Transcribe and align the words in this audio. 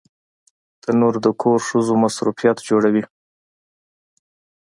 تنور 0.81 1.13
د 1.25 1.27
کور 1.41 1.59
ښځو 1.67 1.93
مصروفیت 2.03 2.57
جوړوي 2.69 3.03